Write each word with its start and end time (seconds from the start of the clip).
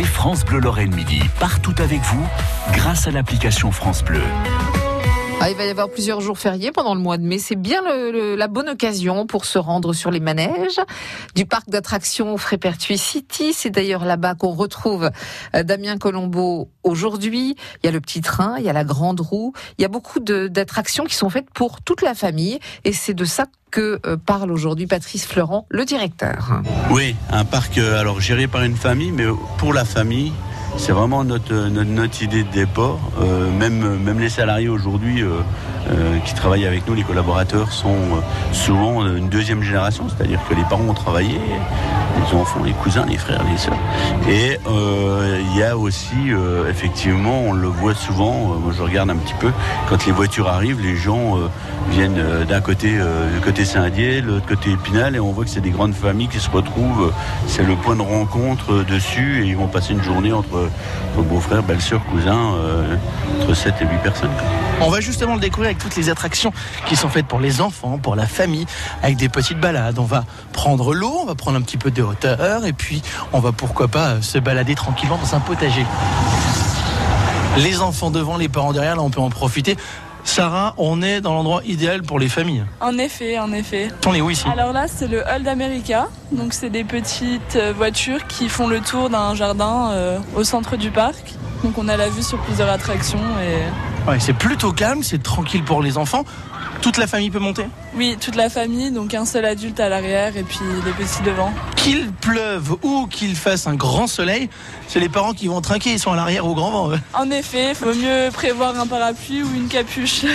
France 0.00 0.46
Bleu 0.46 0.58
Lorraine 0.58 0.94
Midi 0.94 1.20
partout 1.38 1.74
avec 1.78 2.00
vous 2.00 2.26
grâce 2.72 3.06
à 3.06 3.10
l'application 3.10 3.70
France 3.70 4.02
Bleu. 4.02 4.22
Ah, 5.44 5.50
il 5.50 5.56
va 5.56 5.64
y 5.64 5.70
avoir 5.70 5.90
plusieurs 5.90 6.20
jours 6.20 6.38
fériés 6.38 6.70
pendant 6.70 6.94
le 6.94 7.00
mois 7.00 7.18
de 7.18 7.24
mai. 7.24 7.40
C'est 7.40 7.56
bien 7.56 7.82
la 7.82 8.46
bonne 8.46 8.68
occasion 8.68 9.26
pour 9.26 9.44
se 9.44 9.58
rendre 9.58 9.92
sur 9.92 10.12
les 10.12 10.20
manèges 10.20 10.78
du 11.34 11.46
parc 11.46 11.68
d'attractions 11.68 12.36
Frépertuis 12.36 12.96
City. 12.96 13.52
C'est 13.52 13.70
d'ailleurs 13.70 14.04
là-bas 14.04 14.36
qu'on 14.36 14.52
retrouve 14.52 15.10
euh, 15.56 15.64
Damien 15.64 15.98
Colombo 15.98 16.70
aujourd'hui. 16.84 17.56
Il 17.82 17.86
y 17.86 17.88
a 17.88 17.90
le 17.90 18.00
petit 18.00 18.20
train, 18.20 18.54
il 18.58 18.64
y 18.64 18.68
a 18.68 18.72
la 18.72 18.84
grande 18.84 19.18
roue. 19.18 19.52
Il 19.78 19.82
y 19.82 19.84
a 19.84 19.88
beaucoup 19.88 20.20
d'attractions 20.20 21.06
qui 21.06 21.16
sont 21.16 21.28
faites 21.28 21.50
pour 21.52 21.82
toute 21.82 22.02
la 22.02 22.14
famille. 22.14 22.60
Et 22.84 22.92
c'est 22.92 23.14
de 23.14 23.24
ça 23.24 23.46
que 23.72 23.98
euh, 24.06 24.16
parle 24.16 24.52
aujourd'hui 24.52 24.86
Patrice 24.86 25.26
Fleurant, 25.26 25.66
le 25.70 25.84
directeur. 25.84 26.62
Oui, 26.92 27.16
un 27.32 27.44
parc 27.44 27.78
euh, 27.78 27.98
alors 27.98 28.20
géré 28.20 28.46
par 28.46 28.62
une 28.62 28.76
famille, 28.76 29.10
mais 29.10 29.26
pour 29.58 29.72
la 29.72 29.84
famille 29.84 30.32
c'est 30.76 30.92
vraiment 30.92 31.24
notre, 31.24 31.52
notre, 31.54 32.22
idée 32.22 32.44
de 32.44 32.50
départ. 32.50 32.98
Euh, 33.20 33.50
même, 33.50 33.98
même 33.98 34.18
les 34.18 34.28
salariés 34.28 34.68
aujourd'hui 34.68 35.22
euh, 35.22 35.40
euh, 35.90 36.18
qui 36.24 36.34
travaillent 36.34 36.66
avec 36.66 36.86
nous, 36.86 36.94
les 36.94 37.02
collaborateurs, 37.02 37.72
sont 37.72 37.96
souvent 38.52 39.06
une 39.06 39.28
deuxième 39.28 39.62
génération, 39.62 40.06
c'est-à-dire 40.08 40.40
que 40.48 40.54
les 40.54 40.62
parents 40.62 40.88
ont 40.88 40.94
travaillé, 40.94 41.38
les 42.16 42.36
enfants, 42.36 42.62
les 42.64 42.72
cousins, 42.72 43.04
les 43.06 43.18
frères, 43.18 43.42
les 43.50 43.58
sœurs. 43.58 43.76
Et 44.28 44.58
il 45.52 45.56
y 45.56 45.62
a 45.62 45.76
aussi, 45.76 46.30
effectivement, 46.68 47.42
on 47.42 47.52
le 47.52 47.68
voit 47.68 47.94
souvent, 47.94 48.54
moi 48.54 48.72
je 48.76 48.82
regarde 48.82 49.10
un 49.10 49.16
petit 49.16 49.34
peu, 49.40 49.50
quand 49.88 50.06
les 50.06 50.12
voitures 50.12 50.48
arrivent, 50.48 50.80
les 50.80 50.96
gens 50.96 51.38
viennent 51.90 52.22
d'un 52.48 52.60
côté, 52.60 52.98
côté 53.44 53.64
Saint-Dié, 53.64 54.20
l'autre 54.20 54.46
côté 54.46 54.70
Épinal, 54.70 55.16
et 55.16 55.20
on 55.20 55.32
voit 55.32 55.44
que 55.44 55.50
c'est 55.50 55.60
des 55.60 55.70
grandes 55.70 55.94
familles 55.94 56.28
qui 56.28 56.38
se 56.38 56.50
retrouvent, 56.50 57.12
c'est 57.46 57.64
le 57.64 57.74
point 57.74 57.96
de 57.96 58.02
rencontre 58.02 58.84
dessus, 58.84 59.42
et 59.42 59.48
ils 59.48 59.56
vont 59.56 59.68
passer 59.68 59.92
une 59.92 60.02
journée 60.02 60.32
entre 60.32 60.61
vos 61.14 61.22
beau-frère, 61.22 61.62
belle-sœur, 61.62 62.04
cousin, 62.06 62.54
euh, 62.54 62.96
entre 63.40 63.54
7 63.54 63.74
et 63.80 63.84
8 63.84 63.98
personnes. 64.02 64.30
On 64.80 64.90
va 64.90 65.00
justement 65.00 65.34
le 65.34 65.40
découvrir 65.40 65.68
avec 65.68 65.78
toutes 65.78 65.96
les 65.96 66.08
attractions 66.10 66.52
qui 66.86 66.96
sont 66.96 67.08
faites 67.08 67.26
pour 67.26 67.40
les 67.40 67.60
enfants, 67.60 67.98
pour 67.98 68.16
la 68.16 68.26
famille, 68.26 68.66
avec 69.02 69.16
des 69.16 69.28
petites 69.28 69.60
balades. 69.60 69.98
On 69.98 70.04
va 70.04 70.24
prendre 70.52 70.94
l'eau, 70.94 71.18
on 71.22 71.26
va 71.26 71.34
prendre 71.34 71.58
un 71.58 71.62
petit 71.62 71.76
peu 71.76 71.90
de 71.90 72.02
hauteur, 72.02 72.64
et 72.64 72.72
puis 72.72 73.02
on 73.32 73.40
va 73.40 73.52
pourquoi 73.52 73.88
pas 73.88 74.20
se 74.20 74.38
balader 74.38 74.74
tranquillement 74.74 75.18
dans 75.18 75.34
un 75.36 75.40
potager. 75.40 75.86
Les 77.58 77.80
enfants 77.80 78.10
devant, 78.10 78.36
les 78.36 78.48
parents 78.48 78.72
derrière, 78.72 78.96
là 78.96 79.02
on 79.02 79.10
peut 79.10 79.20
en 79.20 79.30
profiter. 79.30 79.76
Sarah, 80.24 80.74
on 80.78 81.02
est 81.02 81.20
dans 81.20 81.34
l'endroit 81.34 81.62
idéal 81.64 82.02
pour 82.02 82.18
les 82.18 82.28
familles. 82.28 82.64
En 82.80 82.96
effet, 82.98 83.38
en 83.38 83.52
effet. 83.52 83.88
On 84.06 84.14
est 84.14 84.20
où 84.20 84.30
ici? 84.30 84.46
Alors 84.50 84.72
là, 84.72 84.86
c'est 84.88 85.08
le 85.08 85.22
Hall 85.26 85.42
d'America. 85.42 86.08
Donc, 86.30 86.54
c'est 86.54 86.70
des 86.70 86.84
petites 86.84 87.56
euh, 87.56 87.72
voitures 87.76 88.26
qui 88.28 88.48
font 88.48 88.68
le 88.68 88.80
tour 88.80 89.10
d'un 89.10 89.34
jardin 89.34 89.90
euh, 89.90 90.18
au 90.36 90.44
centre 90.44 90.76
du 90.76 90.90
parc. 90.90 91.34
Donc, 91.64 91.76
on 91.76 91.88
a 91.88 91.96
la 91.96 92.08
vue 92.08 92.22
sur 92.22 92.38
plusieurs 92.38 92.70
attractions 92.70 93.18
et. 93.42 94.08
Ouais, 94.08 94.18
c'est 94.18 94.32
plutôt 94.32 94.72
calme, 94.72 95.02
c'est 95.02 95.22
tranquille 95.22 95.62
pour 95.64 95.82
les 95.82 95.96
enfants. 95.98 96.24
Toute 96.82 96.98
la 96.98 97.06
famille 97.06 97.30
peut 97.30 97.38
monter 97.38 97.64
Oui, 97.94 98.16
toute 98.20 98.34
la 98.34 98.50
famille, 98.50 98.90
donc 98.90 99.14
un 99.14 99.24
seul 99.24 99.44
adulte 99.44 99.78
à 99.78 99.88
l'arrière 99.88 100.36
et 100.36 100.42
puis 100.42 100.58
les 100.84 100.90
petits 100.90 101.22
devant. 101.22 101.52
Qu'il 101.76 102.10
pleuve 102.10 102.76
ou 102.82 103.06
qu'il 103.06 103.36
fasse 103.36 103.68
un 103.68 103.76
grand 103.76 104.08
soleil, 104.08 104.50
c'est 104.88 104.98
les 104.98 105.08
parents 105.08 105.32
qui 105.32 105.46
vont 105.46 105.60
trinquer, 105.60 105.92
ils 105.92 106.00
sont 106.00 106.10
à 106.10 106.16
l'arrière 106.16 106.44
au 106.44 106.56
grand 106.56 106.72
vent. 106.72 106.98
En 107.14 107.30
effet, 107.30 107.70
il 107.70 107.76
vaut 107.76 107.94
mieux 107.94 108.30
prévoir 108.32 108.78
un 108.80 108.88
parapluie 108.88 109.44
ou 109.44 109.54
une 109.54 109.68
capuche. 109.68 110.24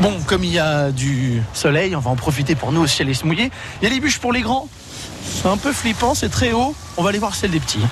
Bon, 0.00 0.18
comme 0.26 0.44
il 0.44 0.52
y 0.52 0.58
a 0.58 0.92
du 0.92 1.42
soleil, 1.52 1.94
on 1.94 2.00
va 2.00 2.10
en 2.10 2.16
profiter 2.16 2.54
pour 2.54 2.72
nous 2.72 2.80
aussi 2.80 3.02
aller 3.02 3.12
se 3.12 3.26
mouiller. 3.26 3.50
Il 3.80 3.84
y 3.84 3.90
a 3.90 3.94
les 3.94 4.00
bûches 4.00 4.18
pour 4.18 4.32
les 4.32 4.40
grands. 4.40 4.66
C'est 5.22 5.48
un 5.48 5.58
peu 5.58 5.72
flippant, 5.72 6.14
c'est 6.14 6.30
très 6.30 6.52
haut. 6.52 6.74
On 6.96 7.02
va 7.02 7.10
aller 7.10 7.18
voir 7.18 7.34
celle 7.34 7.50
des 7.50 7.60
petits. 7.60 7.84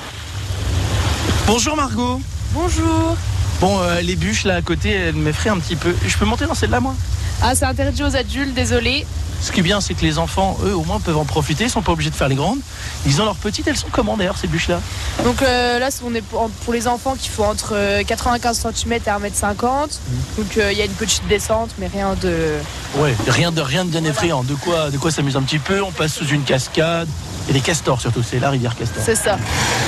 Bonjour 1.47 1.77
Margot. 1.77 2.19
Bonjour. 2.53 3.16
Bon, 3.61 3.81
euh, 3.81 4.01
les 4.01 4.17
bûches 4.17 4.45
là 4.45 4.56
à 4.56 4.62
côté, 4.62 4.91
elles 4.91 5.14
m'effraient 5.14 5.51
un 5.51 5.59
petit 5.59 5.77
peu. 5.77 5.95
Je 6.06 6.17
peux 6.17 6.25
monter 6.25 6.47
dans 6.47 6.55
celle-là 6.55 6.81
moi? 6.81 6.95
Ah, 7.42 7.55
c'est 7.55 7.65
interdit 7.65 8.03
aux 8.03 8.17
adultes, 8.17 8.55
désolé. 8.55 9.06
Ce 9.41 9.53
qui 9.53 9.60
est 9.60 9.62
bien, 9.62 9.81
c'est 9.81 9.94
que 9.94 10.03
les 10.03 10.19
enfants, 10.19 10.59
eux, 10.65 10.75
au 10.75 10.82
moins, 10.82 10.99
peuvent 10.99 11.16
en 11.16 11.25
profiter. 11.25 11.65
Ils 11.65 11.71
sont 11.71 11.82
pas 11.82 11.93
obligés 11.93 12.10
de 12.10 12.16
faire 12.16 12.28
les 12.28 12.34
grandes. 12.34 12.59
Ils 13.06 13.22
ont 13.22 13.25
leurs 13.25 13.37
petites. 13.37 13.69
Elles 13.69 13.77
sont 13.77 13.88
comment 13.91 14.16
d'ailleurs 14.16 14.37
ces 14.37 14.49
bûches-là? 14.49 14.81
Donc 15.22 15.43
euh, 15.43 15.78
là, 15.78 15.91
on 16.05 16.15
est 16.15 16.22
pour, 16.22 16.50
les 16.72 16.88
enfants 16.88 17.15
qui 17.16 17.28
font 17.28 17.44
entre 17.44 18.03
95 18.03 18.66
euh, 18.66 18.71
cm 18.75 18.93
et 18.94 18.99
1m50. 18.99 19.55
Mmh. 19.55 19.88
Donc 20.37 20.59
euh, 20.59 20.72
il 20.72 20.78
y 20.78 20.82
a 20.82 20.84
une 20.84 20.93
petite 20.93 21.27
descente, 21.28 21.71
mais 21.78 21.87
rien 21.87 22.16
de. 22.21 22.55
Ouais, 22.97 23.15
rien 23.28 23.53
de 23.53 23.61
rien 23.61 23.84
de 23.84 23.91
bien 23.91 24.05
effrayant. 24.05 24.43
De 24.43 24.55
quoi, 24.55 24.91
de 24.91 24.99
quoi 24.99 25.12
s'amuser 25.12 25.37
un 25.37 25.43
petit 25.43 25.61
peu? 25.61 25.82
On 25.82 25.93
passe 25.93 26.15
sous 26.15 26.27
une 26.27 26.43
cascade. 26.43 27.09
Et 27.48 27.53
des 27.53 27.60
castors 27.60 28.00
surtout, 28.00 28.22
c'est 28.22 28.38
la 28.38 28.50
rivière 28.50 28.76
Castor. 28.76 29.03
C'est 29.03 29.14
ça. 29.14 29.38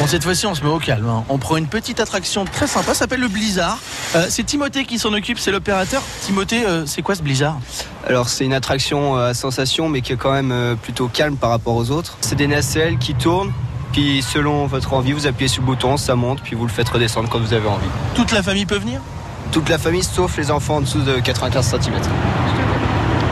Bon, 0.00 0.06
cette 0.06 0.24
fois-ci, 0.24 0.46
on 0.46 0.54
se 0.54 0.62
met 0.62 0.70
au 0.70 0.78
calme. 0.78 1.08
Hein. 1.08 1.24
On 1.28 1.38
prend 1.38 1.56
une 1.56 1.66
petite 1.66 2.00
attraction 2.00 2.44
très 2.46 2.66
sympa, 2.66 2.94
ça 2.94 3.00
s'appelle 3.00 3.20
le 3.20 3.28
Blizzard. 3.28 3.78
Euh, 4.16 4.26
c'est 4.30 4.44
Timothée 4.44 4.84
qui 4.84 4.98
s'en 4.98 5.12
occupe, 5.12 5.38
c'est 5.38 5.50
l'opérateur. 5.50 6.02
Timothée, 6.22 6.64
euh, 6.64 6.86
c'est 6.86 7.02
quoi 7.02 7.14
ce 7.14 7.22
Blizzard? 7.22 7.58
Alors, 8.06 8.28
c'est 8.28 8.46
une 8.46 8.54
attraction 8.54 9.16
euh, 9.16 9.30
à 9.30 9.34
sensation, 9.34 9.88
mais 9.88 10.00
qui 10.00 10.12
est 10.12 10.16
quand 10.16 10.32
même 10.32 10.76
plutôt 10.82 11.08
calme 11.08 11.36
par 11.36 11.50
rapport 11.50 11.76
aux 11.76 11.90
autres. 11.90 12.16
C'est 12.22 12.36
des 12.36 12.46
nacelles 12.46 12.98
qui 12.98 13.14
tournent. 13.14 13.52
Puis 13.92 14.22
selon 14.22 14.66
votre 14.66 14.94
envie, 14.94 15.12
vous 15.12 15.26
appuyez 15.26 15.48
sur 15.48 15.62
le 15.62 15.66
bouton, 15.66 15.96
ça 15.96 16.14
monte, 16.14 16.40
puis 16.42 16.54
vous 16.54 16.64
le 16.64 16.72
faites 16.72 16.88
redescendre 16.88 17.28
quand 17.28 17.40
vous 17.40 17.52
avez 17.52 17.68
envie. 17.68 17.88
Toute 18.14 18.32
la 18.32 18.42
famille 18.42 18.66
peut 18.66 18.78
venir? 18.78 19.00
Toute 19.50 19.68
la 19.68 19.78
famille, 19.78 20.04
sauf 20.04 20.36
les 20.36 20.50
enfants 20.50 20.76
en 20.76 20.80
dessous 20.80 21.00
de 21.00 21.18
95 21.18 21.76
cm. 21.82 21.94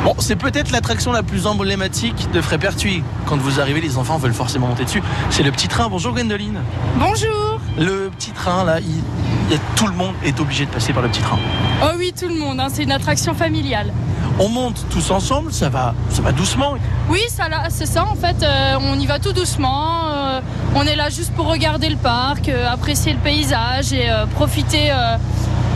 Bon, 0.09 0.15
c'est 0.21 0.37
peut-être 0.37 0.71
l'attraction 0.71 1.13
la 1.13 1.23
plus 1.23 1.47
emblématique 1.47 2.31
de 2.33 2.41
Frépertuis. 2.41 3.03
Quand 3.27 3.37
vous 3.37 3.61
arrivez, 3.61 3.83
les 3.83 3.99
enfants 3.99 4.17
veulent 4.17 4.33
forcément 4.33 4.67
monter 4.67 4.87
dessus. 4.87 5.03
C'est 5.29 5.43
le 5.43 5.53
petit 5.53 5.69
train. 5.69 5.91
Bonjour 5.91 6.15
Gwendoline. 6.15 6.61
Bonjour. 6.97 7.61
Le 7.77 8.09
petit 8.17 8.31
train, 8.31 8.65
là, 8.65 8.81
il, 8.81 9.59
tout 9.77 9.87
le 9.87 9.93
monde 9.93 10.15
est 10.25 10.41
obligé 10.41 10.65
de 10.65 10.71
passer 10.71 10.95
par 10.95 11.03
le 11.03 11.11
petit 11.11 11.21
train. 11.21 11.39
Oh 11.83 11.91
oui, 11.99 12.15
tout 12.19 12.27
le 12.27 12.37
monde. 12.37 12.59
Hein. 12.59 12.69
c'est 12.73 12.85
une 12.85 12.93
attraction 12.93 13.35
familiale. 13.35 13.93
On 14.39 14.49
monte 14.49 14.87
tous 14.89 15.11
ensemble, 15.11 15.53
ça 15.53 15.69
va, 15.69 15.95
ça 16.09 16.23
va 16.23 16.33
doucement. 16.33 16.77
Oui, 17.11 17.21
ça, 17.29 17.45
c'est 17.69 17.85
ça. 17.85 18.07
En 18.07 18.15
fait, 18.15 18.43
euh, 18.43 18.79
on 18.81 18.99
y 18.99 19.05
va 19.05 19.19
tout 19.19 19.35
doucement. 19.35 20.09
Euh, 20.09 20.41
on 20.75 20.85
est 20.85 20.97
là 20.97 21.11
juste 21.11 21.35
pour 21.35 21.49
regarder 21.49 21.91
le 21.91 21.97
parc, 21.97 22.49
euh, 22.49 22.67
apprécier 22.67 23.13
le 23.13 23.19
paysage 23.19 23.93
et 23.93 24.09
profiter, 24.35 24.91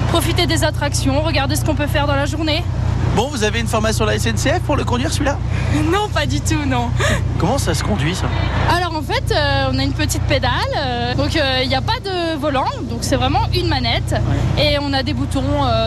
profiter 0.09 0.47
des 0.47 0.65
attractions, 0.65 1.21
regarder 1.21 1.55
ce 1.55 1.67
qu'on 1.67 1.75
peut 1.75 1.87
faire 1.87 2.07
dans 2.07 2.17
la 2.17 2.25
journée. 2.25 2.65
Bon, 3.15 3.29
vous 3.29 3.45
avez 3.45 3.61
une 3.61 3.67
formation 3.67 4.07
de 4.07 4.11
la 4.11 4.19
SNCF 4.19 4.61
pour 4.61 4.75
le 4.75 4.85
conduire 4.85 5.13
celui-là 5.13 5.37
Non, 5.85 6.09
pas 6.09 6.25
du 6.25 6.41
tout, 6.41 6.65
non. 6.67 6.89
Comment 7.39 7.59
ça 7.59 7.75
se 7.75 7.85
conduit 7.85 8.15
ça 8.15 8.27
Alors 8.71 8.97
en 8.97 9.03
fait, 9.03 9.31
euh, 9.33 9.69
on 9.71 9.79
a 9.79 9.83
une 9.83 9.93
petite 9.93 10.23
pédale, 10.23 10.51
euh, 10.77 11.15
donc 11.15 11.37
euh, 11.37 11.61
il 11.63 11.69
n'y 11.69 11.75
a 11.75 11.83
pas 11.83 12.01
de 12.01 12.39
volant, 12.39 12.71
donc 12.89 13.01
c'est 13.03 13.17
vraiment 13.17 13.43
une 13.55 13.69
manette. 13.69 14.15
Et 14.57 14.79
on 14.81 14.95
a 14.95 15.03
des 15.03 15.13
boutons 15.13 15.43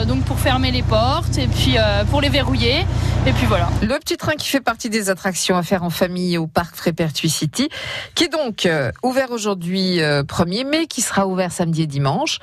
donc 0.08 0.24
pour 0.26 0.40
fermer 0.40 0.70
les 0.70 0.84
portes 0.84 1.38
et 1.38 1.48
puis 1.48 1.78
pour 2.12 2.22
les 2.22 2.30
verrouiller. 2.30 2.86
Et 3.28 3.32
puis 3.32 3.48
voilà. 3.48 3.70
Le 3.82 3.98
petit 3.98 4.18
train 4.18 4.34
qui 4.34 4.48
fait 4.48 4.62
partie 4.62 4.90
des 4.90 5.10
attractions 5.10 5.58
à 5.58 5.64
faire 5.64 5.84
en 5.84 5.90
famille 5.90 6.38
au 6.38 6.46
parc 6.46 6.76
Frépertuis 6.76 7.30
City, 7.30 7.70
qui 8.14 8.26
est 8.26 8.30
donc 8.30 8.68
ouvert 9.04 9.32
aujourd'hui 9.32 10.00
1er 10.00 10.68
mai, 10.68 10.88
qui 10.88 11.02
sera 11.02 11.26
ouvert 11.28 11.52
samedi 11.52 11.84
et 11.84 11.88
dimanche, 11.88 12.40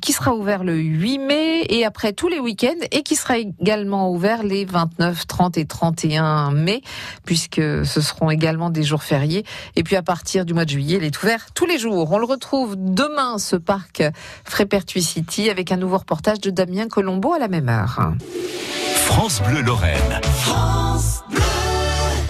qui 0.00 0.12
sera 0.12 0.34
ouvert 0.34 0.64
le 0.64 0.76
8 0.76 1.18
mai 1.18 1.66
et 1.68 1.84
après 1.84 2.12
tous 2.12 2.28
les 2.28 2.38
week-ends 2.38 2.86
et 2.90 3.02
qui 3.02 3.16
sera 3.16 3.34
également 4.04 4.10
ouvert 4.10 4.42
les 4.42 4.64
29, 4.64 5.26
30 5.26 5.58
et 5.58 5.66
31 5.66 6.50
mai, 6.52 6.82
puisque 7.24 7.60
ce 7.60 8.00
seront 8.00 8.30
également 8.30 8.70
des 8.70 8.82
jours 8.82 9.02
fériés. 9.02 9.44
Et 9.76 9.82
puis 9.82 9.96
à 9.96 10.02
partir 10.02 10.44
du 10.44 10.54
mois 10.54 10.64
de 10.64 10.70
juillet, 10.70 10.98
il 11.00 11.04
est 11.04 11.22
ouvert 11.22 11.46
tous 11.54 11.66
les 11.66 11.78
jours. 11.78 12.10
On 12.12 12.18
le 12.18 12.26
retrouve 12.26 12.76
demain, 12.76 13.38
ce 13.38 13.56
parc 13.56 14.02
Frépertuis 14.44 15.02
City, 15.02 15.50
avec 15.50 15.72
un 15.72 15.76
nouveau 15.76 15.98
reportage 15.98 16.40
de 16.40 16.50
Damien 16.50 16.88
Colombo 16.88 17.32
à 17.32 17.38
la 17.38 17.48
même 17.48 17.68
heure. 17.68 18.12
France 19.06 19.42
Bleu 19.42 19.62
Lorraine. 19.62 20.20
France 20.22 21.22
Bleu. 21.30 21.53